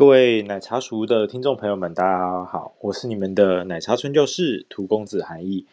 [0.00, 5.66] 各位奶茶熟的听众朋友们，大家好，我是你们的奶茶村教师涂公子韩毅。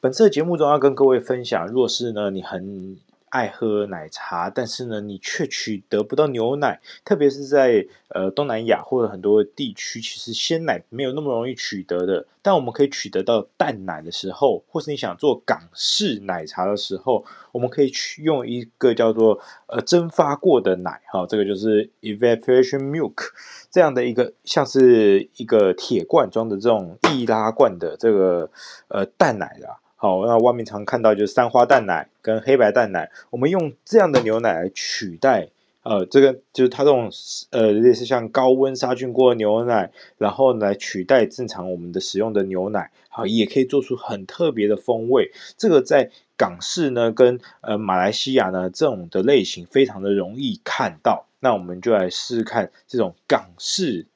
[0.00, 2.96] 本次的节目中要跟各位分享，若是呢你很
[3.30, 12.26] 爱喝奶茶，但是呢，你却取得不到牛奶，特别是在呃东南亚或者很多地区，其实鲜奶没有那么容易取得的。
[12.42, 23.28] 但我们可以取得到淡奶的时候，或是你想做港式奶茶的时候，我们可以去用一个叫做呃蒸发过的奶，哈，这个就是 evaporation milk
[23.70, 28.50] 这样的一个像是一个铁罐装的这种易拉罐的这个
[28.88, 29.78] 呃淡奶啦。
[30.02, 35.50] 好，那外面常看到就是三花淡奶跟黑白淡奶，我们用这样的牛奶来取代，
[35.82, 37.10] 呃，这个就是它这种
[37.50, 45.32] 呃类似像高温杀菌过的牛奶，然后来取代正常我们的使用的牛奶，好，也可以做出很特别的风味。
[45.58, 54.06] 这个在港式呢跟呃马来西亚呢这种的类型非常的容易看到，那我们就来试试看这种港式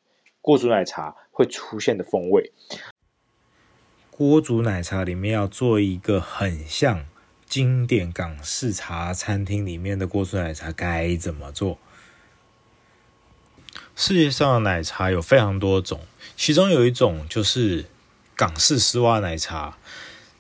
[0.40, 2.52] 过煮奶茶会出现的风味。
[4.16, 7.04] 锅煮奶茶里面要做一个很像
[7.48, 11.80] 经典港式茶餐厅里面的锅煮奶茶，该怎么做？
[13.96, 16.02] 世界上的奶茶有非常多种，
[16.36, 17.86] 其中有一种就是
[18.36, 19.76] 港式丝袜奶茶。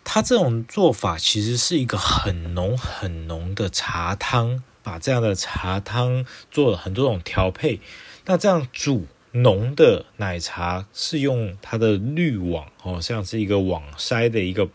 [0.04, 7.80] 它这种做法其实是一个很浓很浓的茶汤，把这样的茶汤做了很多种调配，
[8.26, 9.08] 那这样煮。
[9.34, 14.68] 浓的奶茶是用它的滤网哦，像是一个网筛的一个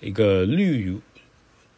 [0.00, 0.98] 一个滤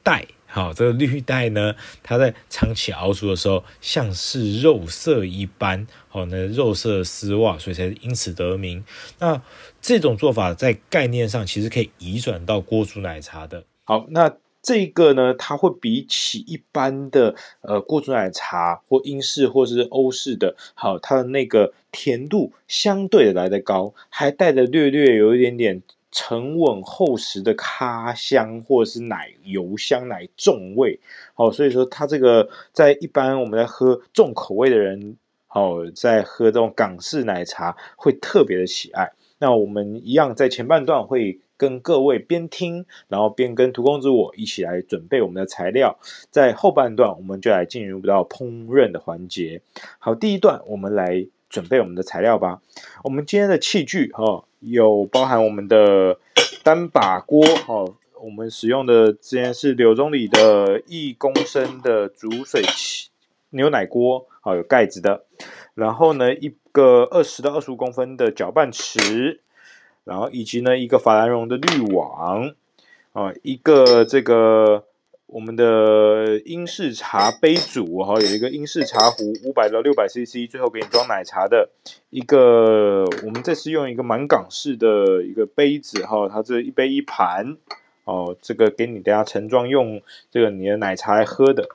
[0.02, 0.24] 袋。
[0.46, 8.84] 好，这个滤袋呢，它在长期熬煮的时候，像是肉色一般，好，那肉色丝袜，所以才因此得名。
[9.18, 9.42] 那
[9.80, 13.64] 这种做法在概念上其实可以移转到锅煮奶茶的。
[13.84, 14.32] 好，那。
[14.62, 25.82] 这个呢，它会比起一般的呃锅煮奶茶或英式或是欧式的，好，它的那个甜度相对的来得高，还带着略略有一点点
[26.12, 31.00] 沉稳厚实的咖香或者是奶油香奶重味，
[31.34, 35.16] 好，所以说它这个在一般我们在喝重口味的人，
[35.46, 39.12] 好，在喝这种港式奶茶会特别的喜爱。
[39.40, 41.40] 那我们一样在前半段会。
[41.60, 45.98] 跟各位边听，然后边跟荼公子我一起来准备我们的材料，
[46.30, 49.60] 在后半段我们就来进入到烹饪的环节。
[49.98, 52.62] 好，第一段我们来准备我们的材料吧。
[53.04, 56.18] 我们今天的器具哈，有包含我们的
[56.62, 57.84] 单把锅哈，
[58.22, 63.10] 我们使用的之前是柳宗理的一公升的煮水器
[63.50, 65.26] 牛奶锅，好，有盖子的。
[65.74, 69.40] 然后呢，一个二十到二十五公分的搅拌池。
[70.04, 72.52] 然后以及呢，一个法兰绒的滤网，
[73.12, 74.84] 啊，一个这个
[75.26, 81.68] 我们的英式茶杯组，哈，有一个英式茶壶，五百到六百 CC，最后给你装奶茶的
[82.08, 87.58] 一个，我们这次用一个满港式的一个杯子，哈，它这一杯一盘，
[88.04, 91.68] 哦，这个给你等下盛装用这个你的奶茶来喝的，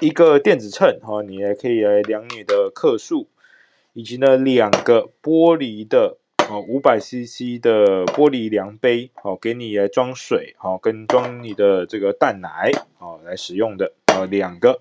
[0.00, 3.28] 一个电子秤，哈，你也可以来量你的克数，
[3.92, 6.18] 以及呢两个玻璃的。
[6.48, 14.80] 哦，五百 CC 的玻璃量杯，好，给你来装水，好，跟装你的这个淡奶，好，来使用的，呃，两个，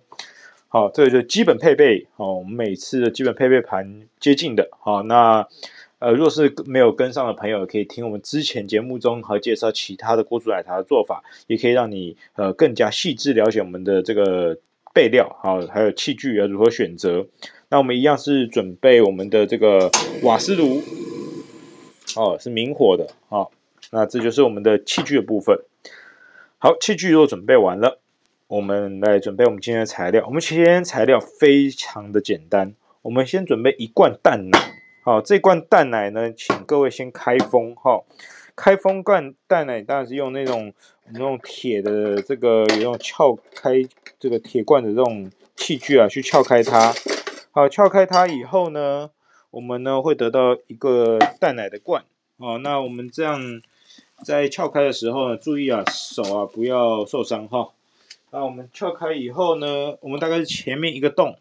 [0.68, 5.48] 好，这个就基本配备，好，我们每次的基本配备盘接近的，好，那
[6.00, 14.58] 呃，若是没有跟上的朋友，可以听我们之前节目中和介绍其他的锅煮奶茶的做法，也可以让你呃更加细致了解我们的这个
[14.94, 17.28] 备料，好，还有器具要如何选择。
[17.70, 19.92] 那我们一样是准备我们的这个
[20.24, 20.82] 瓦斯炉。
[22.16, 23.52] 哦，是明火的，好、哦，
[23.92, 25.60] 那这就是我们的器具的部分。
[26.58, 28.00] 好，器具都准备完了，
[28.48, 30.26] 我们来准备我们今天的材料。
[30.26, 34.60] 我们今天材料非常的简单，我们先准备一罐蛋奶。
[35.04, 37.76] 好、哦，这罐蛋奶呢，请各位先开封。
[37.76, 38.04] 哈、
[38.56, 40.74] 开封罐蛋奶当然是用那种
[41.16, 43.84] 用铁的这个有那种撬开
[44.20, 46.94] 这个铁罐的这种器具啊，去撬开它。
[47.52, 49.12] 好，撬开它以后呢。
[49.52, 52.04] 我们呢会得到一个淡奶的罐
[52.38, 53.64] 哦，那我们这样
[54.24, 57.70] 在撬开的时候呢，注意啊手啊不要受伤哈。
[58.30, 61.36] 那我们撬开以后呢，我们大概是前面一个洞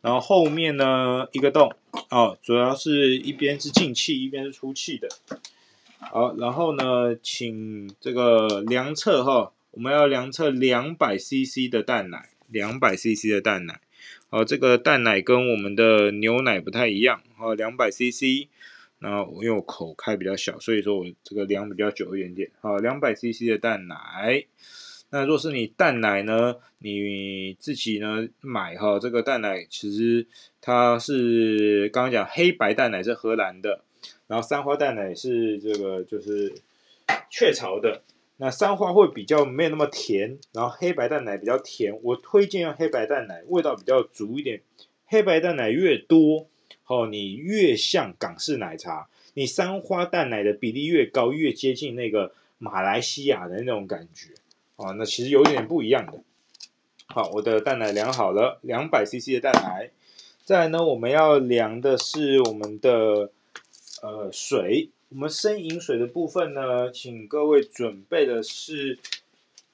[0.00, 1.72] 然后后面呢一个洞
[2.10, 5.08] 哦，主要是一边是进气，一边是出气的。
[6.10, 13.80] 好，然后呢，请这个量测哈，我们要量测两百 CC 的蛋奶，两百 CC 的蛋奶。
[14.28, 18.48] 好，这个蛋奶跟我们的牛奶不太一样，好，两百 CC。
[18.98, 22.50] 然后因为我口开比较小，所以说我这个量比较久一点点。
[22.60, 24.44] 好，两百 CC 的蛋奶。
[25.10, 30.26] 那若是你蛋奶呢，你自己呢买哈，这个蛋奶其实
[30.60, 33.82] 它是刚刚讲黑白蛋奶是荷兰的，
[34.32, 36.54] 然后三花蛋奶是这个就是
[37.28, 38.00] 雀巢的。
[38.38, 42.00] 那三花会比较没有那么甜，然后黑白蛋奶比较甜。
[42.02, 44.62] 我推荐用黑白蛋奶，味道比较足一点。
[45.04, 46.46] 黑白蛋奶越多。
[46.86, 54.30] 哦，你越像港式奶茶，你三花淡奶的比例越高，越接近那个马来西亚的那种感觉。
[54.76, 56.22] 哦，那其实有点不一样的。
[57.04, 59.90] 好，我的蛋奶量好了，两百 CC 的蛋奶。
[60.42, 63.30] 再来呢，我们要量的是我们的
[64.02, 68.98] 呃水，我们生饮水的部分呢，请各位准备的是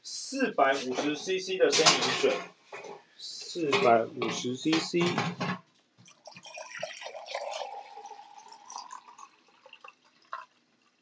[0.03, 2.33] 四百五十 CC 的生饮水，
[3.17, 5.03] 四百五十 CC。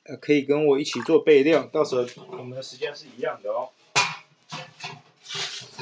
[0.05, 2.07] 呃，可以跟我一起做备料，到时候
[2.39, 3.71] 我们的时间是一样的哦。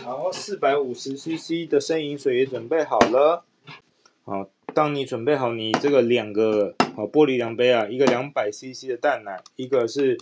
[0.02, 3.44] 好，四百五十 CC 的生饮水也准备好了。
[4.24, 10.16] 好，当你准备好你这个两个好玻璃量杯啊，一个两百 CC 的蛋奶，一个是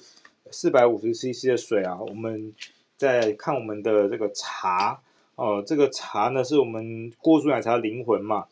[0.51, 2.55] 四百五十 CC 的水啊，我们
[2.97, 5.03] 再看我们的这个茶
[5.35, 8.47] 哦，这个茶呢是我们锅煮奶茶的灵魂嘛，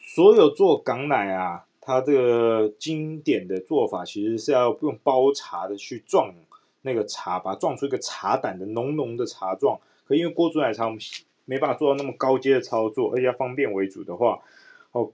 [0.00, 1.66] 所有做港奶啊。
[1.82, 6.32] 它这个经典的做法其实是要用包茶的去撞
[6.82, 9.80] 那个茶，把撞出一个茶胆的浓浓的茶状。
[10.04, 11.00] 可因为锅煮奶茶我们
[11.46, 14.40] 没办法做到那么高阶的操作，而且要方便为主的话，
[14.92, 15.10] 哦，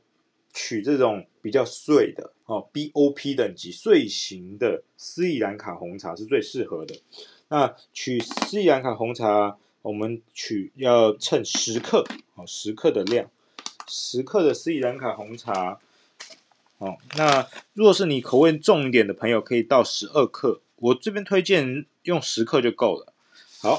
[0.53, 6.97] 取这种比较碎的哦，BOP 等级碎型的斯里兰卡红茶是最适合的。
[7.47, 12.05] 那取斯里兰卡红茶，我们取要称十克
[12.35, 13.31] 哦，十克的量，
[13.87, 15.79] 十克的斯里兰卡红茶。
[16.79, 20.61] 哦，那若是你口味重一点的朋友，可以到十二克。
[20.75, 23.13] 我这边推荐用十克就够了。
[23.61, 23.79] 好，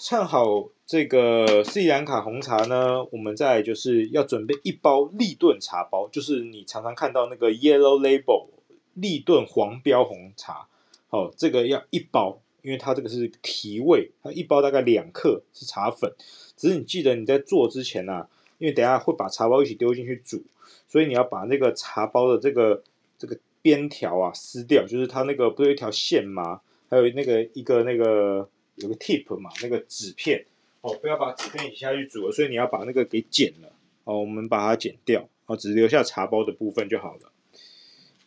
[0.00, 8.46] 衬好这个斯里兰卡红茶呢，我们再就是要准备一包立顿茶包，就是你常常看到那个 Yellow Label
[8.94, 10.68] 立顿黄标红茶。
[11.08, 16.12] 好，哦，这个要一包，因为它这个是提味，它一包大概两克是茶粉。
[16.56, 18.28] 只是你记得你在做之前啊，
[18.58, 20.42] 因为等下会把茶包一起丢进去煮。
[20.86, 22.82] 所以你要把那个茶包的这个
[23.18, 26.60] 这个边条啊撕掉，就是它那个不是有一条线吗？
[26.88, 28.48] 还有那个一个那个
[28.80, 30.46] 有个 tip 嘛，那个纸片
[30.80, 33.72] 哦，不要把纸片一下去煮了，所以你要把那个给剪了
[34.04, 37.32] 哦，我们把它剪掉哦，只留下茶包的部分就好了。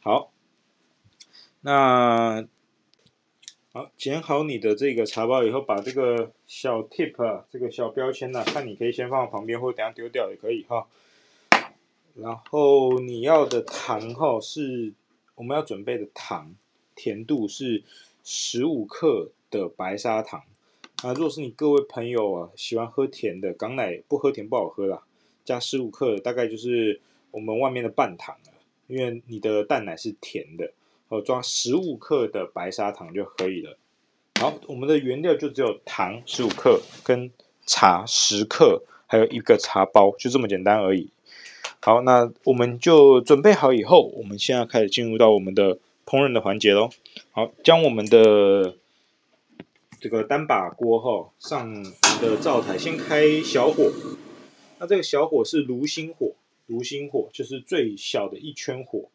[0.01, 0.31] 好，
[1.62, 2.48] 那
[3.71, 10.88] 好剪好你的这个茶包以后，把这个小 tip 啊，这个小标签呢、看你可以先放在旁边，或者等下丢掉也可以哈。
[12.15, 14.92] 然后你要的糖哈是
[15.36, 16.53] 我们要准备的糖，
[16.95, 17.83] 甜度是
[18.24, 20.42] 十五克的白砂糖。
[21.03, 25.03] 啊，如果是你各位朋友啊喜欢喝甜的，港奶不喝甜不好喝啦，
[25.44, 28.53] 加十五克大概就是我们外面的半糖了，
[28.88, 30.74] 因为你的蛋奶是甜的，
[31.10, 33.77] 哦，装十五克的白砂糖就可以了。
[34.39, 37.31] 好，我们的原料就只有糖十五克跟
[37.65, 41.10] 茶十克，还有一个茶包，就这么简单而已。
[41.79, 46.91] 好，那我们就准备好以后，我们现在开始进入到我们的烹饪的环节喽。
[47.31, 48.75] 好，将我们的
[50.01, 53.91] 这个单把锅哈上我们的灶台，先开小火。
[54.79, 56.34] 那这个小火是炉心火，
[56.65, 59.12] 炉心火就是最小的一圈火。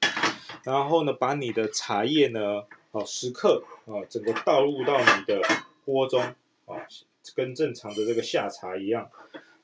[0.63, 2.63] 然后呢，把你的茶叶呢，
[2.93, 5.43] 哦，十克啊，整个倒入到你的
[5.85, 6.23] 锅中
[6.67, 6.87] 啊，
[7.35, 9.11] 跟正常的这个下茶一样。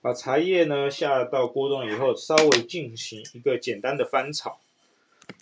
[0.00, 4.58] 把茶叶呢下到锅中以后，稍微进行一个简单的翻炒。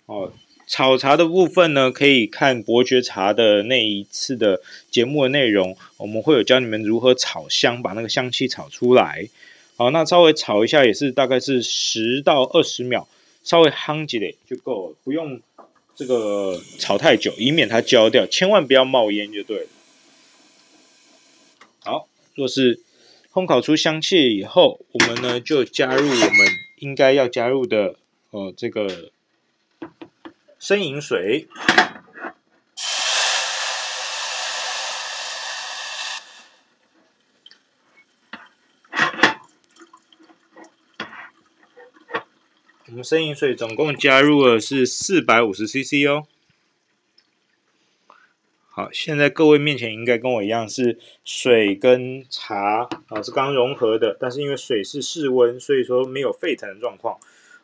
[0.05, 0.31] 哦，
[0.71, 9.27] 炒茶的部分呢，可以看伯爵茶的那一次的节目的内容，我们会有教你们如何炒香，把那个香气炒出来。
[9.75, 13.05] 好，那稍微炒一下也是大概是十到二十秒，
[13.43, 15.41] 稍微夯几嘞就够了，不用
[15.93, 19.67] 这个炒太久，以免它焦掉，千万不要冒烟就对了。
[21.81, 22.79] 好，若是。
[23.33, 26.47] 烘烤出香气以后，我们呢就加入我们
[26.79, 27.95] 应该要加入的
[28.31, 29.09] 呃，这个
[30.61, 31.47] 生饮水。
[42.85, 46.27] 我们生饮水总共加入了是四百五十 CC 哦。
[48.69, 57.17] 好，现在各位面前应该跟我一样是水跟茶啊，是刚融合的，但是因为水是室温，所以说没有沸腾的状况。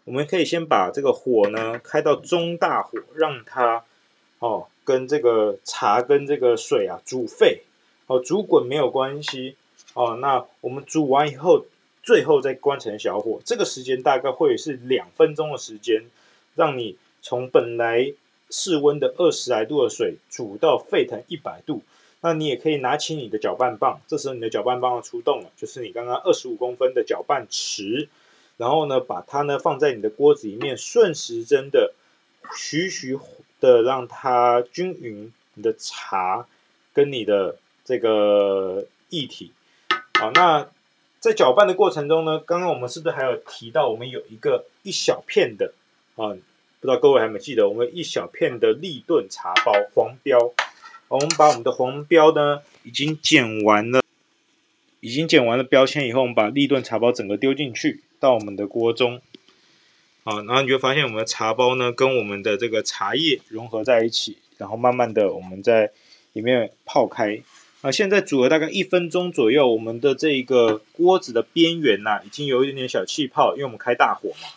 [0.08, 3.84] 我们可以先把这个火呢开到中大火，让它
[4.40, 7.64] 哦跟这个茶跟这个水啊煮沸
[8.06, 9.58] 哦，煮滚没有关系
[9.94, 10.18] 哦。
[10.22, 11.66] 那我们煮完以后，
[12.02, 16.06] 最后再关成小火，这个时间大概会是两分钟的时间，
[16.56, 18.14] 让你从本来。
[18.50, 21.82] 室温的二十来度的水煮到沸腾一百度，
[22.22, 28.08] 那你也可以拿起你的搅拌棒，这时候你的搅拌棒要出动了，就是你刚刚二十五公分的搅拌池，
[28.58, 31.94] 然后呢，把它呢放在你的锅子里面，顺时针的
[32.56, 33.18] 徐徐
[33.60, 36.48] 的让它均匀，你的茶
[36.94, 39.52] 跟你的这个液体，
[40.20, 40.68] 好，那
[41.20, 45.74] 在搅拌的过程中呢，刚刚我们是不是还有提到，我们有一个一小片的
[46.16, 46.36] 啊？
[46.80, 50.54] 不知道各位还有没有记得，我们一小片的立顿茶包黄标，
[51.08, 54.02] 我们把我们的黄标呢已经剪完了，
[55.00, 59.22] 已经剪完了标签以后，我们把立顿茶包整个丢进去到我们的锅中，
[60.24, 65.92] 好，然后你就发现我们的茶包呢跟我们的这个茶叶融合在一起，然后慢慢的我们在
[66.34, 67.42] 里面泡开，
[67.82, 74.48] 啊，现在煮了大概一分钟左右，我们的这一个锅子的边缘呐已经有一点点小气泡，因为我们开大火嘛，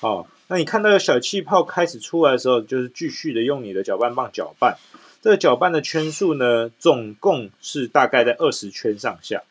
[0.00, 0.28] 好。
[0.50, 4.78] 那你看到有小气泡开始出来的时候，就是继续的用你的搅拌棒搅拌。
[5.20, 9.42] 这个搅拌的圈数呢，总共是大概在二十圈上下。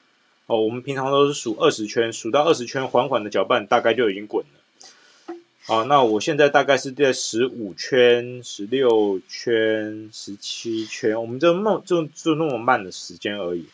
[0.47, 5.35] 哦，我们平常都是数二十圈，数到二十圈，缓缓的搅拌，大概就已经滚了。
[5.65, 13.65] 好，那我现在大概是在十五圈、十六圈、十七圈，我们就那就就那么慢的时间而已。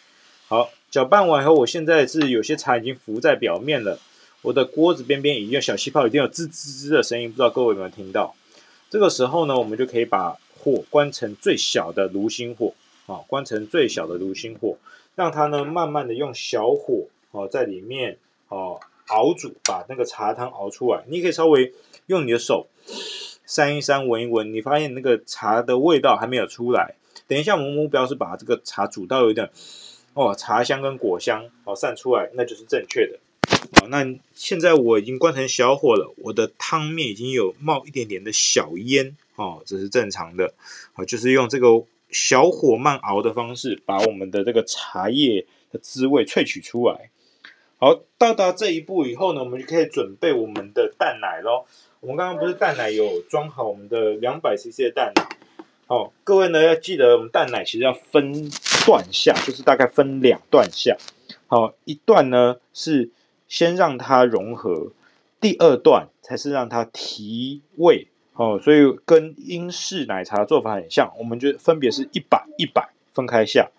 [0.48, 4.00] 好，搅拌完以后，我现在是有些茶已经浮在表面了。
[4.42, 8.36] 我的锅子边边已经有小气泡，已经有滋滋滋的声音，不知道各位有没有听到？
[8.90, 12.74] 这个时候呢，我们就可以把火关成最小的炉心火，
[13.06, 14.78] 啊，关成最小的炉心火，
[15.16, 18.18] 让它呢慢慢的用小火，哦，在里面
[18.50, 21.04] 哦熬煮，把那个茶汤熬出来。
[21.08, 21.74] 你可以稍微
[22.08, 22.68] 用你的手
[23.46, 26.96] 扇一扇，闻一闻，你发现那个茶的味道还没有出来。
[27.28, 29.50] 等一下，我们目标是把这个茶煮到有点
[30.14, 33.20] 哦茶香跟果香哦散出来，那就是正确的。
[33.80, 40.54] 好，那现在我已经关成小火了，我的汤面已经有冒一点点的小烟，哦，这是正常的，
[40.94, 47.10] 好，就是用这个小火慢熬的方式，把我们的这个茶叶的滋味萃取出来。
[47.80, 51.66] 好，到达这一步以后呢，我们就可以准备我们的蛋奶喽。
[52.00, 55.28] 我们刚刚不是蛋奶有装好我们的两百 CC 的蛋奶，
[55.88, 58.50] 好，各位呢要记得，我们蛋奶其实要分
[58.86, 60.96] 段下，就是大概分两段下。
[61.48, 63.10] 好，一段呢是。
[63.46, 64.94] 先让它融合，
[65.40, 73.70] 第二段才是让它提味哦，所以跟英式奶茶的做法很像，我们就分别是一百一百分开下。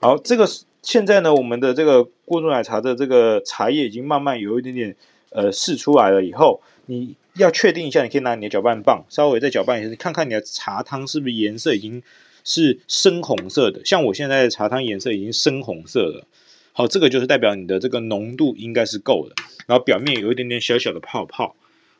[0.00, 0.48] 好，这个
[0.80, 4.96] 现在呢，我们的这个锅煮奶茶的这个茶叶已经慢慢有一点点
[5.30, 12.00] 呃释出来了以后，你要确定一下，你可以拿你的搅拌棒稍微再搅拌一下，看看你的茶汤是不是颜色已经
[12.44, 16.26] 是深红色的，像我现在的茶汤颜色已经深红色了。
[16.72, 19.34] 好，这个就是代表你的这个浓度应该是够的，
[19.66, 21.56] 然后表面有一点点小小的泡泡。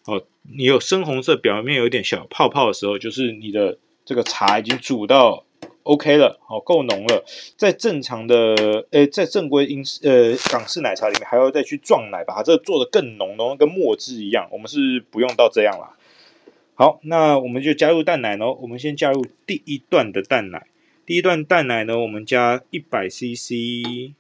[0.07, 5.45] 哦，你有深红色，表面有点小泡泡的时候，就是你的这个茶已经煮到
[5.83, 7.25] OK 了，好，够浓了。
[7.57, 14.49] 在正常的，诶，在正规英式呃港式奶茶里面，还要再去撞奶，把它这个做得更浓，浓跟墨汁一样。
[14.51, 15.97] 我们是不用到这样啦。
[16.75, 18.59] 好，那我们就加入蛋奶喽。
[18.63, 20.67] 我们先加入第一段的蛋奶，
[21.05, 24.15] 第一段蛋奶呢，我们加一百 CC。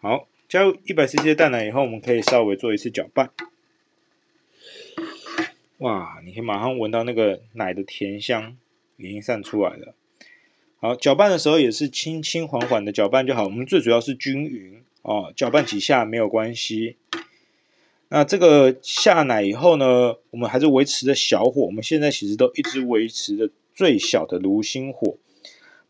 [0.00, 3.30] 好，加入一百 CC 的蛋奶以后，我们可以稍微做一次搅拌。
[5.82, 8.56] 哇，你可以马上闻到那个奶的甜香
[8.96, 9.94] 已经散出来了。
[10.78, 13.44] 好，搅拌的时候也是轻轻缓缓的搅拌就好。
[13.44, 16.96] 我们最主要是均匀哦，搅拌几下没有关系。
[18.08, 21.62] 那这个下奶以后呢，我们还是维持着小火。
[21.62, 25.16] 我们现在其实都一直维持着最小的炉心火，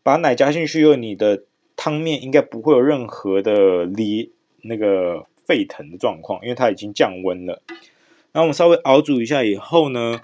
[0.01, 1.43] 把奶加进去以后，你的。
[1.75, 4.31] 汤面应该不会有任何的离
[4.61, 7.63] 那个沸腾的状况，因为它已经降温了。
[8.33, 10.19] 然后我们稍微熬煮一下以后呢，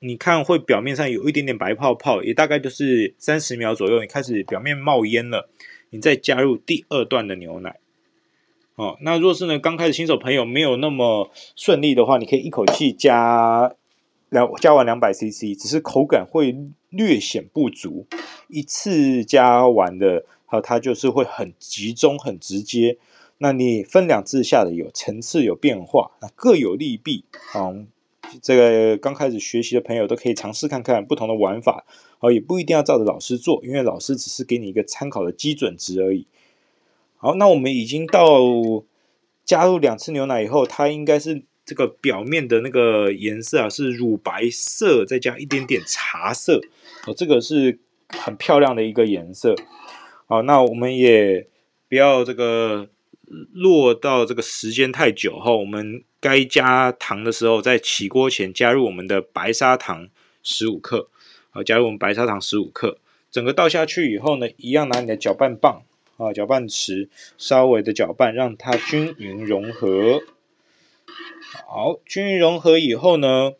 [0.00, 5.48] 你看会表面上有一点点白泡泡，也大概就是三十秒左右，你开始表面冒烟了，
[5.90, 7.78] 你再加入第二段的牛奶。
[8.74, 13.72] 哦，那若是呢刚开始新手朋友没有那么顺利的话，你可以一口气加
[14.30, 16.56] 两加完两百 CC，只是口感会
[16.88, 18.06] 略显不足，
[18.48, 20.24] 一次加完的。
[20.62, 22.96] 它就是会很集中、很直接。
[23.44, 27.74] 那你分两次下的有层次有变化，那各有利弊啊。
[28.40, 31.84] 这个刚开始学习的朋友都可以尝试看看不同的玩法，
[32.18, 36.26] 好，也不一定要照着老师做，因为老师只是给你一个参考的基准值而已。
[37.18, 38.40] 好，那我们已经到
[39.44, 46.62] 加入两次牛奶以后，它应该是这个表面的那个颜色啊，是乳白色，再加一点点茶色，
[47.06, 49.54] 哦，这个是很漂亮的一个颜色。
[50.24, 51.46] 好，那我们也
[51.90, 52.88] 不要这个
[53.52, 56.04] 落到这个时间太久后，我们。
[56.20, 60.08] 该加糖的时候，在起锅前加入我们的白砂糖
[60.42, 61.10] 十五克，
[61.50, 62.96] 好，加入我们白砂糖十五克，
[63.30, 65.82] 整个倒下去以后呢，一样拿你的搅拌棒
[66.16, 70.22] 啊，搅拌匙稍微的搅拌，让它均匀融合。
[71.68, 73.52] 好，均匀融合以后呢，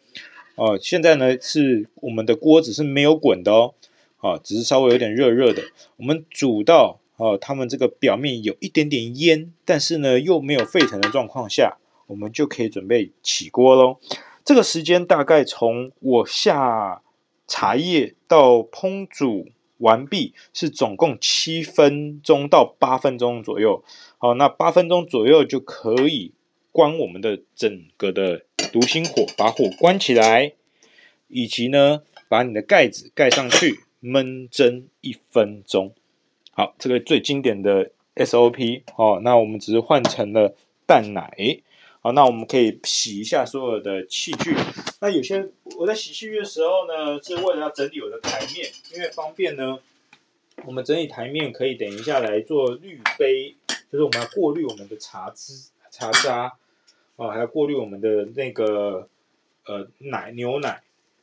[0.54, 3.74] 哦，现在呢是我们的锅子是没有滚的哦，
[4.20, 5.64] 啊，只是稍微有点热热的。
[5.98, 11.78] 我们煮到哦，它们这个表面有一点点烟，但是呢又没有沸腾的状况下。
[12.06, 13.98] 我们就可以准备起锅喽。
[14.44, 17.00] 这个时间大概从我下
[17.48, 23.82] 茶叶到烹煮完毕，是总共七分钟到八分钟左右。
[24.18, 26.34] 好，那八分钟左右就可以
[26.72, 30.52] 关我们的整个的独心火，把火关起来，
[31.28, 35.94] 以及呢，把你的盖子盖上去，焖蒸一分钟。
[36.56, 38.82] 好，这个最经典的 SOP。
[38.94, 40.54] 好，那我们只是换成了
[40.86, 41.58] 淡奶。
[42.00, 44.54] 好，那我们可以洗一下所有的器具。
[45.00, 49.78] 那有些我在洗器具的时候呢，是为了要整理我的台面，因为方便呢。
[50.64, 53.56] 我们整理台面可以等一下来做滤杯，
[53.90, 56.52] 就是我们要过滤我们的茶汁、茶渣，
[57.16, 59.08] 哦，还要过滤我们的那个
[59.66, 60.82] 呃奶牛奶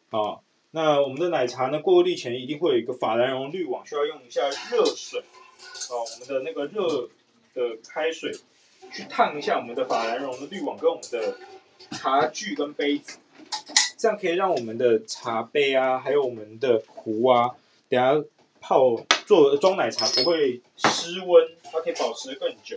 [0.10, 0.40] 啊。
[0.72, 7.10] 那我们的奶茶呢，过滤前一定会有一个法兰绒滤网，需要用一下热水，啊，我们的那个热
[7.54, 8.34] 的开水。
[8.92, 11.38] 去烫一下我们的法兰绒的滤网跟我们的
[11.92, 13.20] 茶具跟杯子，
[13.96, 17.52] 这样可以让我们的茶杯啊，还有我们的壶啊，
[17.88, 18.22] 等下
[18.60, 22.76] 泡做装奶茶不会失温，它可以保持更久。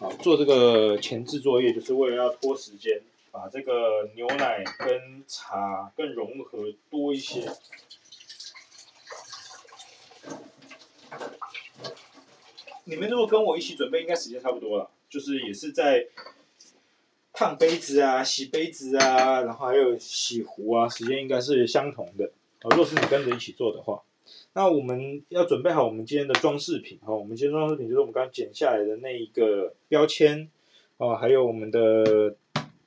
[0.00, 3.00] 好，做这个前置作业就是为了要拖时间，
[3.36, 7.46] 把这个牛奶跟茶更融合多一些。
[12.84, 14.90] 你们如果跟我一起准备，应该时间差不多了。
[15.10, 16.06] 就是也是在
[17.34, 22.32] 烫杯子啊、洗杯子啊，然后还有洗壶啊，时间应该是相同的。
[22.62, 24.02] 哦，若是你跟着一起做的话，
[24.54, 26.98] 那我们要准备好我们今天的装饰品。
[27.04, 30.50] 哦，我们今天装饰品就是我们刚剪下来的那一个标签。
[30.98, 32.34] 啊，还有我们的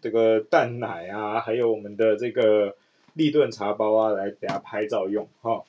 [0.01, 2.75] 这个淡奶啊，还有我们的这个
[3.13, 5.27] 立顿茶包啊，来等下拍照用。
[5.41, 5.63] 哈、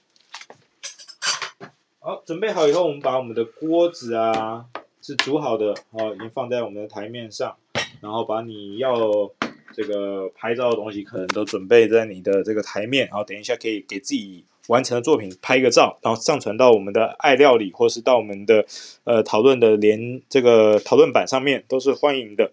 [1.98, 4.66] 好，准备好以后，我们把我们的锅子啊
[5.02, 7.56] 是煮好的，哦，已经放在我们的台面上，
[8.00, 9.30] 然后把你要
[9.74, 18.64] 这个拍照的东西，可能都准备在你的这个台面，然后等一下可以给自己完成的作品拍个照，然后上传到我们的爱料理，或是到我们的
[19.04, 22.52] 呃讨论的连这个讨论板上面，都是欢迎的。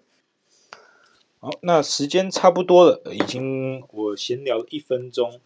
[1.40, 5.40] 好，那时间差不多了，已经我闲聊了一分钟，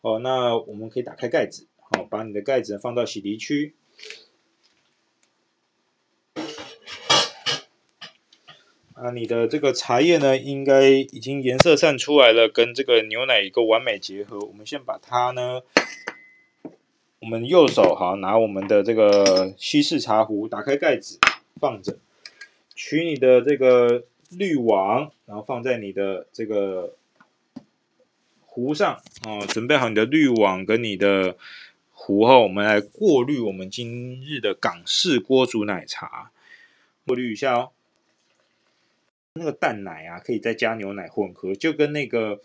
[0.00, 1.68] 哦，那我们可以打开盖子。
[1.78, 3.74] 好，把你的盖子放到洗涤区。
[8.94, 14.40] 啊，你的这个茶叶呢，应该已经颜色散出来了，跟这个牛奶一个完美结合。
[14.40, 15.60] 我们先把它呢，
[17.20, 21.20] 我们右手好拿我们的这个西式茶壶，打开盖子
[21.60, 21.98] 放着，
[22.74, 26.94] 取你的这个滤网，然后放在你的这个
[28.40, 31.36] 壶上哦，准备好你的滤网跟你的。
[31.98, 36.30] 壶后，我们来过滤我们今日的港式锅煮奶茶，
[37.04, 37.70] 过滤一下哦。
[39.32, 42.40] 那个淡奶啊，可以再加牛奶混合，就跟那个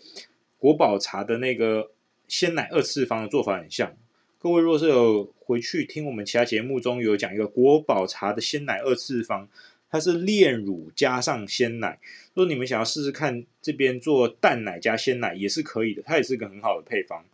[0.58, 1.92] 国宝茶的那个
[2.26, 3.94] 鲜奶二次方的做法很像。
[4.40, 9.48] 各位若是有回去听我们其他节目中有讲一个国宝茶的鲜奶二次方，
[9.92, 12.00] 它是炼乳加上鲜奶。
[12.34, 17.24] 如果你们想要试试看这边做淡奶加鲜奶也是可以的，它也是个很好的配方。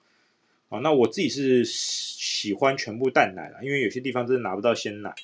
[0.68, 5.14] 啊，那我自己是喜欢全部淡奶啦，因为有些地方真的拿不到鲜奶，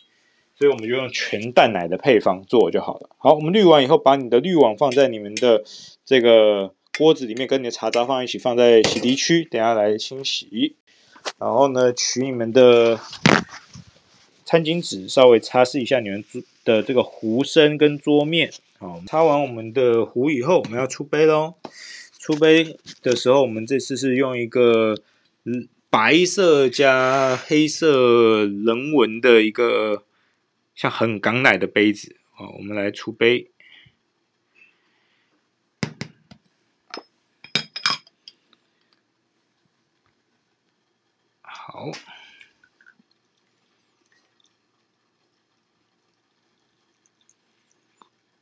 [0.56, 3.10] 所以我们就用全淡奶的配方做就好了。
[3.18, 5.62] 好，我们滤完以后，把你的滤网放在你们的
[6.04, 10.76] 这个锅子里面，跟你的茶渣放一起，放在洗涤区，等下来清洗。
[11.38, 12.98] 然后呢，取你们的
[14.44, 16.24] 餐巾纸，稍微擦拭一下你们
[16.64, 18.52] 的这个壶身跟桌面。
[18.78, 21.54] 好，擦完我们的壶以后，我们要出杯喽。
[22.18, 24.96] 出杯的时候，我们这次是用一个。
[25.90, 30.04] 白色加黑色棱纹的一个
[30.74, 32.16] 像很港奶的杯子。
[32.32, 33.52] 好，我们来出杯。
[41.42, 41.92] 好，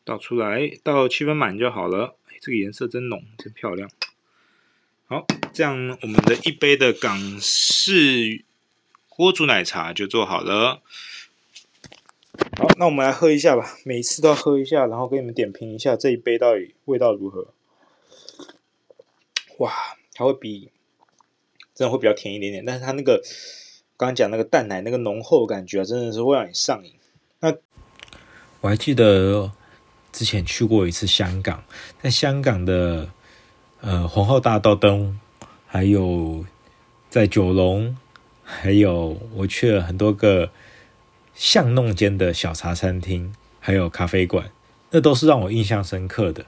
[0.04, 2.16] 倒出来，倒七分满就好了。
[2.28, 3.90] 哎，这个颜色真浓，真漂亮。
[5.06, 8.44] 好，这样我们的一杯的港式
[9.08, 10.82] 锅煮奶茶就做好了。
[12.56, 13.76] 好，那我们来喝一下吧。
[13.84, 17.48] 每次都要喝一下，然后给你们点评一下这一杯到底味道如何。
[19.58, 19.70] 哇，
[20.14, 20.70] 它会比
[21.74, 23.22] 真的会比较甜一点点，但是它那个
[23.96, 26.94] 刚刚讲那个淡奶那个浓厚感觉啊，真的是会让你上瘾。
[27.40, 27.54] 那
[28.62, 29.52] 我还记得
[30.12, 31.64] 之前去过一次香港，
[32.00, 33.08] 在香港的。
[33.84, 35.18] 呃，皇后大道东，
[35.66, 36.44] 还有
[37.10, 37.96] 在九龙，
[38.44, 40.52] 还有我去了很多个
[41.34, 44.52] 巷弄间的小茶餐厅，还有咖啡馆，
[44.92, 46.46] 那都是让我印象深刻的。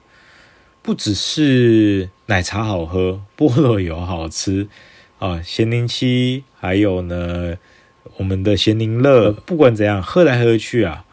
[0.81, 4.69] 不只是奶茶好喝，菠萝油好吃
[5.19, 7.59] 啊，咸柠七，还有呢，
[8.19, 11.05] 我们的咸柠乐，不管怎样，喝来喝去啊，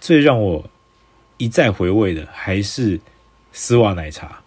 [0.00, 0.70] 最让我
[1.38, 3.00] 一再回味的还是
[3.52, 4.42] 丝袜奶茶。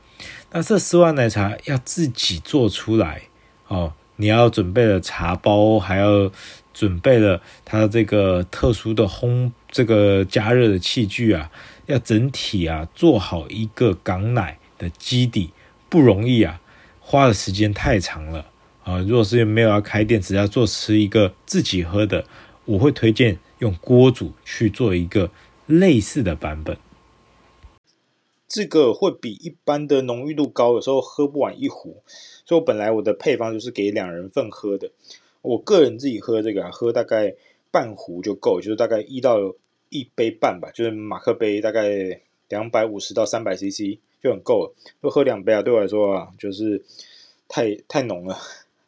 [0.52, 3.24] 那这丝袜奶茶要自己做出来
[3.68, 6.30] 哦，你要准备了茶包，还要
[6.74, 11.50] 准备了它这个特殊的烘这个加热的器具啊，
[11.86, 15.52] 要整体啊做好一个港奶的基底
[15.88, 16.60] 不容易啊，
[17.00, 18.46] 花的时间太长了
[18.84, 19.00] 啊。
[19.00, 22.26] 如果是没有要开店，只要做吃一个自己喝的，
[22.66, 25.30] 我会推荐用锅煮去做一个
[25.72, 26.78] 类似的版本。
[28.48, 32.04] 这个会比一般的浓郁度高，有时候喝不完一壶，
[32.46, 34.92] 所以我本来我的配方就是给两人份喝的。
[35.42, 37.34] 我个人自己喝这个啊，喝大概
[37.72, 39.56] 半壶就够，就是大概一到
[39.88, 44.76] 一杯半吧，就是马克杯大概两百五十到三百 CC 就很够了。
[45.02, 46.84] 就喝两杯啊，对我来说啊，就是
[47.48, 48.38] 太太浓了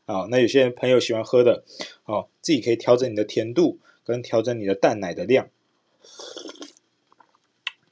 [0.05, 0.27] 啊。
[0.29, 1.63] 那有些朋友喜欢喝的，
[2.03, 5.47] 哦，自己可以调整你的甜度，跟调整你的淡奶的量，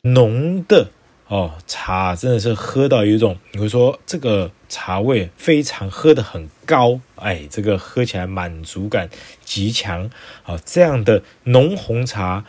[0.04, 0.90] 浓的。
[1.28, 9.10] 哦，茶真的是喝到有一种，你会说这个茶味非常喝得很高，哎，这个喝起来满足感
[9.46, 10.12] 极强。
[10.44, 12.44] 好，这样的浓红茶，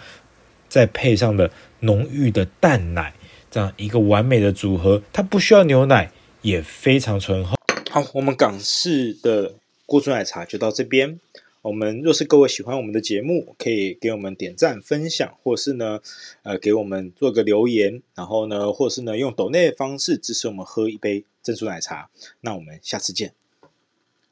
[0.69, 3.15] 再配上的浓郁的淡奶，
[3.53, 6.11] 这样一个完美的组合，它不需要牛奶，
[6.41, 7.55] 也非常醇厚。
[7.89, 9.55] 好，我们港式的
[9.87, 11.21] 锅煮奶茶就到这边。
[11.63, 16.01] 我们若是各位喜欢我们的节目，可以给我们点赞、分享，或是呢，
[16.43, 22.11] 呃，给我们做个留言，然后呢，或是呢，用抖内方式支持我们喝一杯珍珠奶茶。
[22.41, 23.33] 那我们下次见，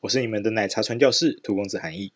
[0.01, 2.11] 我是你们的奶茶传教士涂公子韩毅。